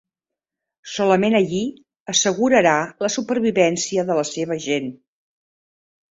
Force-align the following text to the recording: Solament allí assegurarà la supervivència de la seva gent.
Solament 0.91 1.35
allí 1.39 1.59
assegurarà 2.13 2.71
la 3.05 3.09
supervivència 3.17 4.07
de 4.09 4.15
la 4.21 4.23
seva 4.31 4.57
gent. 4.65 4.89